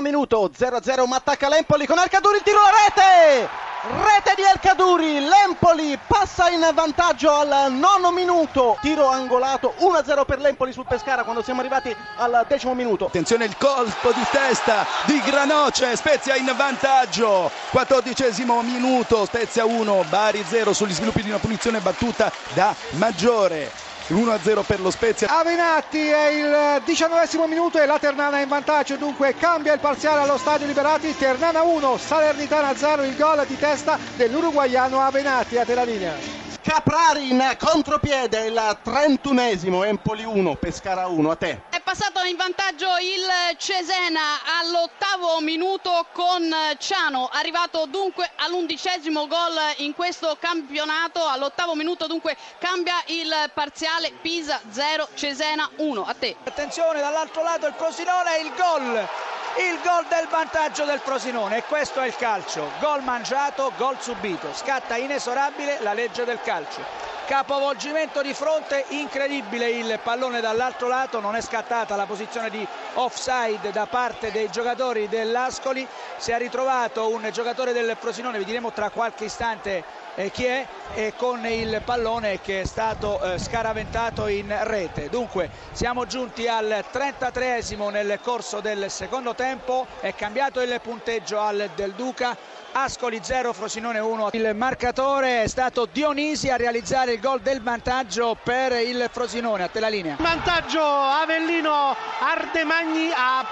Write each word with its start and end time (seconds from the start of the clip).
minuto 0.00 0.50
0-0 0.56 1.06
ma 1.06 1.16
attacca 1.16 1.48
l'Empoli 1.48 1.86
con 1.86 1.98
Alcaduri 1.98 2.36
il 2.36 2.42
tiro 2.42 2.58
alla 2.58 2.70
rete 2.86 3.66
Rete 3.80 4.34
di 4.34 4.42
Alcaduri, 4.42 5.20
l'Empoli 5.20 5.96
passa 6.04 6.50
in 6.50 6.68
vantaggio 6.74 7.32
al 7.32 7.72
nono 7.72 8.10
minuto, 8.10 8.76
tiro 8.80 9.08
angolato 9.08 9.74
1-0 9.78 10.24
per 10.26 10.40
l'Empoli 10.40 10.72
sul 10.72 10.84
Pescara 10.84 11.22
quando 11.22 11.42
siamo 11.42 11.60
arrivati 11.60 11.94
al 12.16 12.44
decimo 12.48 12.74
minuto. 12.74 13.06
Attenzione 13.06 13.44
il 13.44 13.56
colpo 13.56 14.10
di 14.10 14.24
testa 14.32 14.84
di 15.04 15.20
Granoce, 15.20 15.94
Spezia 15.94 16.34
in 16.34 16.52
vantaggio, 16.56 17.52
quattordicesimo 17.70 18.60
minuto, 18.62 19.24
Spezia 19.26 19.64
1, 19.64 20.06
Bari 20.08 20.44
0 20.44 20.72
sugli 20.72 20.92
sviluppi 20.92 21.22
di 21.22 21.28
una 21.28 21.38
punizione 21.38 21.78
battuta 21.78 22.32
da 22.54 22.74
Maggiore. 22.96 23.87
1-0 24.08 24.64
per 24.66 24.80
lo 24.80 24.90
Spezia. 24.90 25.28
Avenatti 25.28 26.08
è 26.08 26.28
il 26.28 26.82
diciannovesimo 26.84 27.46
minuto 27.46 27.78
e 27.78 27.86
la 27.86 27.98
Ternana 27.98 28.38
è 28.38 28.42
in 28.42 28.48
vantaggio, 28.48 28.96
dunque 28.96 29.34
cambia 29.34 29.74
il 29.74 29.80
parziale 29.80 30.22
allo 30.22 30.38
stadio 30.38 30.66
Liberati, 30.66 31.16
Ternana 31.16 31.62
1, 31.62 31.96
Salernitana 31.98 32.74
0, 32.74 33.02
il 33.02 33.16
gol 33.16 33.44
di 33.46 33.58
testa 33.58 33.98
dell'uruguaiano 34.16 35.00
Avenatti 35.00 35.58
a 35.58 35.64
te 35.64 35.74
la 35.74 35.84
linea. 35.84 36.14
Caprari 36.62 37.30
in 37.30 37.56
contropiede, 37.58 38.46
il 38.46 38.78
trentunesimo, 38.82 39.84
Empoli 39.84 40.24
1, 40.24 40.54
Pescara 40.56 41.06
1, 41.06 41.30
a 41.30 41.36
te. 41.36 41.67
Passato 41.88 42.22
in 42.24 42.36
vantaggio 42.36 42.86
il 42.98 43.56
Cesena 43.56 44.20
all'ottavo 44.60 45.40
minuto 45.40 46.04
con 46.12 46.54
Ciano, 46.76 47.30
arrivato 47.32 47.86
dunque 47.86 48.30
all'undicesimo 48.36 49.26
gol 49.26 49.58
in 49.78 49.94
questo 49.94 50.36
campionato, 50.38 51.26
all'ottavo 51.26 51.74
minuto 51.74 52.06
dunque 52.06 52.36
cambia 52.58 52.96
il 53.06 53.32
parziale. 53.54 54.12
Pisa 54.20 54.60
0, 54.68 55.08
Cesena 55.14 55.66
1, 55.76 56.04
a 56.04 56.12
te. 56.12 56.36
Attenzione 56.44 57.00
dall'altro 57.00 57.42
lato 57.42 57.66
il 57.66 57.72
Frosinone 57.74 58.36
il 58.36 58.52
gol 58.54 59.08
il 59.56 59.80
gol 59.82 60.04
del 60.08 60.28
vantaggio 60.28 60.84
del 60.84 61.00
Frosinone. 61.00 61.56
E 61.56 61.64
questo 61.64 62.02
è 62.02 62.06
il 62.06 62.16
calcio. 62.16 62.70
Gol 62.80 63.02
mangiato, 63.02 63.72
gol 63.78 63.96
subito. 63.98 64.52
Scatta 64.52 64.96
inesorabile 64.96 65.78
la 65.80 65.94
legge 65.94 66.26
del 66.26 66.42
calcio 66.42 67.17
capovolgimento 67.28 68.22
di 68.22 68.32
fronte 68.32 68.86
incredibile 68.88 69.68
il 69.68 70.00
pallone 70.02 70.40
dall'altro 70.40 70.88
lato 70.88 71.20
non 71.20 71.36
è 71.36 71.42
scattata 71.42 71.94
la 71.94 72.06
posizione 72.06 72.48
di 72.48 72.66
offside 72.94 73.70
da 73.70 73.84
parte 73.84 74.32
dei 74.32 74.48
giocatori 74.50 75.08
dell'Ascoli 75.08 75.86
si 76.16 76.30
è 76.30 76.38
ritrovato 76.38 77.10
un 77.12 77.28
giocatore 77.30 77.74
del 77.74 77.94
Frosinone 78.00 78.38
vi 78.38 78.46
diremo 78.46 78.72
tra 78.72 78.88
qualche 78.88 79.26
istante 79.26 80.06
chi 80.32 80.44
è? 80.44 80.66
E 80.94 81.12
con 81.16 81.46
il 81.46 81.80
pallone 81.84 82.40
che 82.40 82.62
è 82.62 82.64
stato 82.64 83.20
eh, 83.22 83.38
scaraventato 83.38 84.26
in 84.26 84.52
rete. 84.62 85.08
Dunque 85.08 85.48
siamo 85.70 86.06
giunti 86.06 86.48
al 86.48 86.84
33esimo 86.92 87.90
nel 87.90 88.18
corso 88.20 88.60
del 88.60 88.90
secondo 88.90 89.34
tempo. 89.34 89.86
È 90.00 90.12
cambiato 90.14 90.60
il 90.60 90.80
punteggio 90.82 91.38
al 91.38 91.70
Del 91.76 91.92
Duca. 91.92 92.36
Ascoli 92.70 93.20
0 93.22 93.54
Frosinone 93.54 93.98
1 93.98 94.28
il 94.32 94.54
marcatore 94.54 95.42
è 95.42 95.48
stato 95.48 95.86
Dionisi 95.90 96.50
a 96.50 96.56
realizzare 96.56 97.12
il 97.12 97.20
gol 97.20 97.40
del 97.40 97.62
vantaggio 97.62 98.36
per 98.42 98.72
il 98.72 99.08
Frosinone. 99.10 99.62
A 99.62 99.68
te 99.68 99.80
la 99.80 99.88
linea. 99.88 100.16
Vantaggio 100.18 100.82
Avellino 100.82 101.96
Ardemagni 102.20 103.10
a 103.14 103.44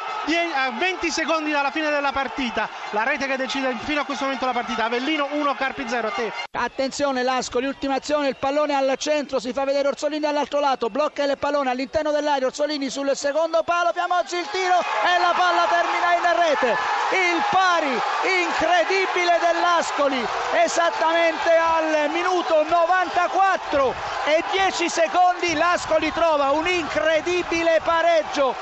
20 0.78 1.10
secondi 1.10 1.50
dalla 1.50 1.70
fine 1.70 1.90
della 1.90 2.12
partita. 2.12 2.68
La 2.90 3.04
rete 3.04 3.26
che 3.26 3.36
decide 3.36 3.74
fino 3.84 4.00
a 4.00 4.04
questo 4.04 4.24
momento 4.24 4.46
la 4.46 4.52
partita. 4.52 4.84
Avellino 4.84 5.28
1 5.32 5.54
Carpi 5.54 5.88
0 5.88 6.08
a 6.08 6.10
te 6.10 6.32
attenzione 6.56 7.22
Lascoli 7.22 7.66
ultima 7.66 7.96
azione 7.96 8.28
il 8.28 8.36
pallone 8.36 8.74
al 8.74 8.94
centro 8.98 9.38
si 9.38 9.52
fa 9.52 9.64
vedere 9.64 9.88
Orsolini 9.88 10.20
dall'altro 10.20 10.58
lato 10.60 10.88
blocca 10.88 11.22
il 11.22 11.36
pallone 11.38 11.70
all'interno 11.70 12.10
dell'aria 12.10 12.46
Orsolini 12.46 12.90
sul 12.90 13.10
secondo 13.14 13.62
palo 13.62 13.92
Fiamozzi 13.92 14.36
il 14.36 14.48
tiro 14.50 14.78
e 14.80 15.20
la 15.20 15.34
palla 15.36 15.66
termina 15.68 16.14
in 16.16 16.36
rete. 16.36 16.76
Il 17.12 17.42
pari 17.50 18.00
incredibile 18.42 19.38
dell'Ascoli 19.38 20.26
esattamente 20.64 21.50
al 21.54 22.10
minuto 22.10 22.64
94 22.68 23.94
e 24.26 24.42
10 24.50 24.88
secondi 24.88 25.54
l'Ascoli 25.54 26.12
trova 26.12 26.50
un 26.50 26.66
incredibile 26.66 27.80
pareggio 27.84 28.54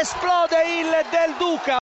esplode 0.00 0.62
il 0.64 1.06
Del 1.10 1.34
Duca 1.38 1.70